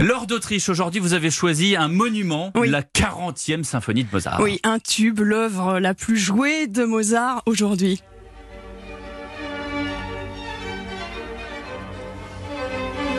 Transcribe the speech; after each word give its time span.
Lors 0.00 0.26
d'Autriche, 0.26 0.68
aujourd'hui, 0.68 1.00
vous 1.00 1.14
avez 1.14 1.30
choisi 1.30 1.76
un 1.76 1.88
monument, 1.88 2.52
Oui. 2.56 2.68
la 2.68 2.82
40e 2.82 3.62
symphonie 3.62 4.04
de 4.04 4.08
Mozart. 4.12 4.40
Oui, 4.40 4.60
un 4.64 4.78
tube, 4.78 5.20
l'œuvre 5.20 5.78
la 5.78 5.94
plus 5.94 6.16
jouée 6.16 6.66
de 6.66 6.84
Mozart 6.84 7.42
aujourd'hui. 7.46 8.02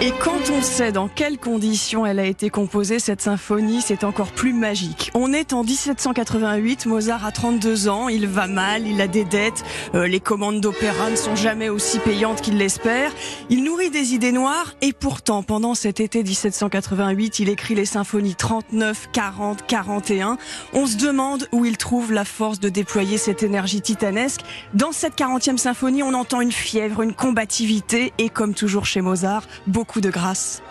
Et 0.01 0.11
quand 0.11 0.49
on 0.51 0.61
sait 0.61 0.91
dans 0.91 1.07
quelles 1.07 1.37
conditions 1.37 2.05
elle 2.05 2.19
a 2.19 2.25
été 2.25 2.49
composée, 2.49 2.99
cette 2.99 3.21
symphonie, 3.21 3.81
c'est 3.81 4.03
encore 4.03 4.31
plus 4.31 4.51
magique. 4.51 5.09
On 5.13 5.31
est 5.31 5.53
en 5.53 5.63
1788, 5.63 6.85
Mozart 6.85 7.25
a 7.25 7.31
32 7.31 7.87
ans, 7.87 8.09
il 8.09 8.27
va 8.27 8.47
mal, 8.47 8.85
il 8.85 8.99
a 8.99 9.07
des 9.07 9.23
dettes, 9.23 9.63
euh, 9.95 10.05
les 10.05 10.19
commandes 10.19 10.59
d'opéra 10.59 11.09
ne 11.09 11.15
sont 11.15 11.37
jamais 11.37 11.69
aussi 11.69 11.99
payantes 11.99 12.41
qu'il 12.41 12.57
l'espère. 12.57 13.13
Il 13.49 13.63
nourrit 13.63 13.89
des 13.89 14.13
idées 14.13 14.33
noires 14.33 14.73
et 14.81 14.91
pourtant, 14.91 15.43
pendant 15.43 15.75
cet 15.75 16.01
été 16.01 16.23
1788, 16.23 17.39
il 17.39 17.49
écrit 17.49 17.73
les 17.73 17.85
symphonies 17.85 18.35
39, 18.35 19.07
40, 19.13 19.65
41. 19.65 20.37
On 20.73 20.87
se 20.87 20.97
demande 20.97 21.47
où 21.53 21.63
il 21.63 21.77
trouve 21.77 22.11
la 22.11 22.25
force 22.25 22.59
de 22.59 22.67
déployer 22.67 23.17
cette 23.17 23.43
énergie 23.43 23.81
titanesque. 23.81 24.41
Dans 24.73 24.91
cette 24.91 25.17
40e 25.17 25.57
symphonie, 25.57 26.03
on 26.03 26.13
entend 26.13 26.41
une 26.41 26.51
fièvre, 26.51 27.01
une 27.01 27.13
combativité 27.13 28.11
et 28.17 28.27
comme 28.27 28.53
toujours 28.53 28.85
chez 28.85 28.99
Mozart, 28.99 29.43
beaucoup 29.67 29.84
de 30.01 30.09
grâce. 30.09 30.61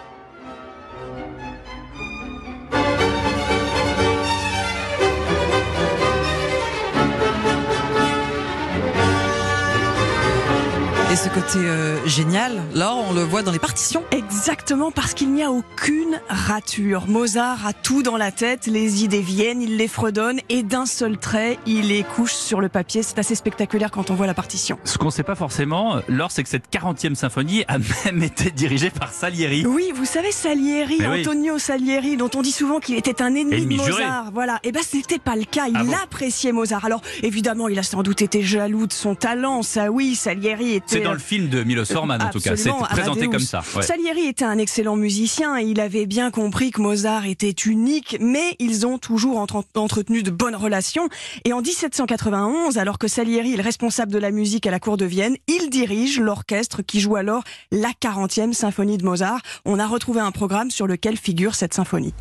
Et 11.14 11.16
ce 11.16 11.28
côté 11.28 11.58
euh, 11.58 12.04
génial, 12.08 12.60
là, 12.74 12.92
on 12.92 13.12
le 13.12 13.22
voit 13.22 13.42
dans 13.44 13.52
les 13.52 13.60
partitions. 13.60 14.02
Exactement 14.10 14.90
parce 14.90 15.14
qu'il 15.14 15.32
n'y 15.32 15.44
a 15.44 15.52
aucune 15.52 16.20
rature. 16.28 17.04
Mozart 17.06 17.64
a 17.68 17.72
tout 17.72 18.02
dans 18.02 18.16
la 18.16 18.32
tête, 18.32 18.66
les 18.66 19.04
idées 19.04 19.20
viennent, 19.20 19.62
il 19.62 19.76
les 19.76 19.86
fredonne 19.86 20.40
et 20.48 20.64
d'un 20.64 20.86
seul 20.86 21.16
trait, 21.16 21.60
il 21.66 21.86
les 21.86 22.02
couche 22.02 22.32
sur 22.32 22.60
le 22.60 22.68
papier. 22.68 23.04
C'est 23.04 23.20
assez 23.20 23.36
spectaculaire 23.36 23.92
quand 23.92 24.10
on 24.10 24.14
voit 24.14 24.26
la 24.26 24.34
partition. 24.34 24.76
Ce 24.82 24.98
qu'on 24.98 25.04
ne 25.04 25.10
sait 25.12 25.22
pas 25.22 25.36
forcément, 25.36 26.00
Laure, 26.08 26.32
c'est 26.32 26.42
que 26.42 26.48
cette 26.48 26.68
40e 26.72 27.14
symphonie 27.14 27.62
a 27.68 27.76
même 27.78 28.20
été 28.24 28.50
dirigée 28.50 28.90
par 28.90 29.12
Salieri. 29.12 29.64
Oui, 29.66 29.92
vous 29.94 30.06
savez 30.06 30.32
Salieri, 30.32 30.96
Mais 30.98 31.06
oui. 31.06 31.20
Antonio 31.20 31.60
Salieri, 31.60 32.16
dont 32.16 32.30
on 32.34 32.42
dit 32.42 32.50
souvent 32.50 32.80
qu'il 32.80 32.96
était 32.96 33.22
un 33.22 33.36
ennemi, 33.36 33.54
Ennemi 33.54 33.76
de 33.76 33.84
juré. 33.84 34.02
Mozart. 34.02 34.32
Voilà. 34.32 34.58
Et 34.64 34.72
ben, 34.72 34.82
c'était 34.84 35.20
pas 35.20 35.36
le 35.36 35.44
cas. 35.44 35.66
Il 35.68 35.76
Ah 35.76 35.84
bon 35.84 35.94
appréciait 36.02 36.50
Mozart. 36.50 36.84
Alors, 36.84 37.02
évidemment, 37.22 37.68
il 37.68 37.78
a 37.78 37.84
sans 37.84 38.02
doute 38.02 38.20
été 38.20 38.42
jaloux 38.42 38.88
de 38.88 38.92
son 38.92 39.14
talent. 39.14 39.62
Ça, 39.62 39.92
oui, 39.92 40.16
Salieri 40.16 40.74
était. 40.74 41.03
Dans 41.04 41.12
le 41.12 41.18
film 41.18 41.48
de 41.48 41.62
Milos 41.62 41.84
Forman, 41.86 42.20
en 42.22 42.30
tout 42.30 42.38
cas. 42.40 42.56
C'est 42.56 42.68
Absolument, 42.70 42.80
présenté 42.84 43.20
Amadeus. 43.22 43.30
comme 43.30 43.40
ça. 43.46 43.62
ouais. 43.76 43.82
Salieri 43.82 44.26
était 44.26 44.44
un 44.44 44.58
excellent 44.58 44.96
musicien 44.96 45.58
et 45.58 45.64
il 45.64 45.80
avait 45.80 46.06
bien 46.06 46.30
compris 46.30 46.70
que 46.70 46.80
Mozart 46.80 47.26
était 47.26 47.50
unique, 47.66 48.16
mais 48.20 48.56
ils 48.58 48.86
ont 48.86 48.98
toujours 48.98 49.38
entre- 49.38 49.64
entretenu 49.74 50.22
de 50.22 50.30
bonnes 50.30 50.56
relations. 50.56 51.08
Et 51.44 51.52
en 51.52 51.60
1791, 51.60 52.78
alors 52.78 52.98
que 52.98 53.08
Salieri 53.08 53.54
est 53.54 53.56
le 53.56 53.62
responsable 53.62 54.12
de 54.12 54.18
la 54.18 54.30
musique 54.30 54.66
à 54.66 54.70
la 54.70 54.80
cour 54.80 54.96
de 54.96 55.04
Vienne, 55.04 55.36
il 55.48 55.70
dirige 55.70 56.18
l'orchestre 56.20 56.82
qui 56.82 57.00
joue 57.00 57.16
alors 57.16 57.44
la 57.70 57.90
40e 58.00 58.52
symphonie 58.52 58.98
de 58.98 59.04
Mozart. 59.04 59.40
On 59.64 59.78
a 59.78 59.86
retrouvé 59.86 60.20
un 60.20 60.32
programme 60.32 60.70
sur 60.70 60.86
lequel 60.86 61.16
figure 61.16 61.54
cette 61.54 61.74
symphonie. 61.74 62.14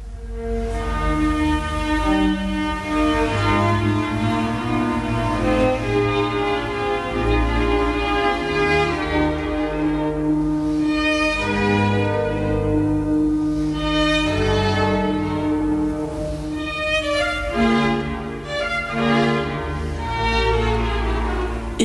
Et 17.56 17.83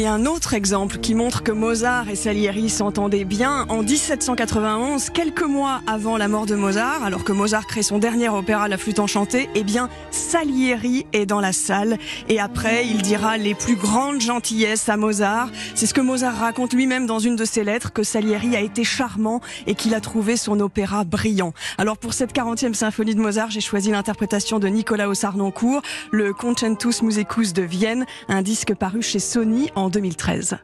un 0.08 0.26
autre 0.26 0.54
exemple 0.54 0.98
qui 0.98 1.14
montre 1.14 1.42
que 1.42 1.52
Mozart 1.52 2.08
et 2.08 2.16
Salieri 2.16 2.70
s'entendaient 2.70 3.24
bien, 3.24 3.66
en 3.69 3.82
1791, 3.82 5.10
quelques 5.10 5.42
mois 5.42 5.82
avant 5.86 6.16
la 6.16 6.28
mort 6.28 6.46
de 6.46 6.54
Mozart, 6.54 7.04
alors 7.04 7.24
que 7.24 7.32
Mozart 7.32 7.66
crée 7.66 7.82
son 7.82 7.98
dernier 7.98 8.28
opéra 8.28 8.69
La 8.69 8.78
Flûte 8.78 8.98
Enchantée, 8.98 9.50
eh 9.54 9.64
bien, 9.64 9.88
Salieri 10.10 11.06
est 11.12 11.26
dans 11.26 11.41
la 11.41 11.52
salle 11.52 11.98
et 12.28 12.41
après, 12.41 12.86
il 12.86 13.02
dira 13.02 13.36
les 13.36 13.54
plus 13.54 13.76
grandes 13.76 14.20
gentillesses 14.20 14.88
à 14.88 14.96
Mozart. 14.96 15.50
C'est 15.74 15.86
ce 15.86 15.94
que 15.94 16.00
Mozart 16.00 16.38
raconte 16.38 16.72
lui-même 16.72 17.06
dans 17.06 17.19
une 17.19 17.36
de 17.36 17.44
ses 17.44 17.62
lettres, 17.62 17.92
que 17.92 18.02
Salieri 18.02 18.56
a 18.56 18.60
été 18.60 18.84
charmant 18.84 19.40
et 19.66 19.75
qu'il 19.75 19.94
a 19.94 20.00
trouvé 20.00 20.36
son 20.36 20.58
opéra 20.60 21.04
brillant. 21.04 21.52
Alors 21.76 21.98
pour 21.98 22.14
cette 22.14 22.34
40e 22.34 22.75
symphonie 22.75 23.14
de 23.14 23.20
Mozart, 23.20 23.50
j'ai 23.50 23.60
choisi 23.60 23.90
l'interprétation 23.90 24.58
de 24.58 24.69
Nicolas 24.69 25.14
Sarnoncourt, 25.14 25.82
le 26.12 26.32
Concentus 26.32 27.02
Musicus 27.02 27.52
de 27.52 27.62
Vienne, 27.62 28.06
un 28.28 28.42
disque 28.42 28.75
paru 28.75 29.02
chez 29.02 29.19
Sony 29.19 29.70
en 29.75 29.90
2013. 29.98 30.59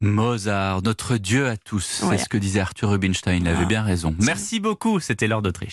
Mozart, 0.00 0.80
notre 0.82 1.16
Dieu 1.18 1.46
à 1.46 1.56
tous. 1.58 2.02
Ouais. 2.04 2.16
C'est 2.16 2.24
ce 2.24 2.28
que 2.30 2.38
disait 2.38 2.60
Arthur 2.60 2.88
Rubinstein. 2.90 3.42
Il 3.42 3.46
avait 3.48 3.64
Ah. 3.64 3.66
bien 3.66 3.82
raison. 3.82 4.16
Merci 4.18 4.60
beaucoup. 4.60 4.98
C'était 4.98 5.28
Laure 5.28 5.42
d'Autriche. 5.42 5.70